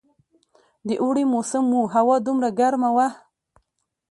[0.87, 3.07] د اوړي موسم وو، هوا دومره ګرمه وه.